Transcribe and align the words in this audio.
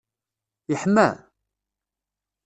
yeḥma? 0.71 1.07